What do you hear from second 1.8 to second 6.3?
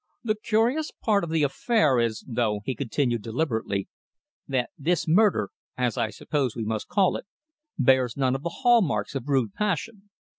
is, though," he continued deliberately, "that this murder, as I